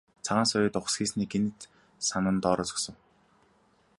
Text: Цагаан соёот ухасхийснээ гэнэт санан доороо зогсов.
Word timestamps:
Цагаан 0.25 0.47
соёот 0.51 0.77
ухасхийснээ 0.79 1.27
гэнэт 1.31 1.59
санан 2.07 2.35
доороо 2.43 2.65
зогсов. 2.69 2.95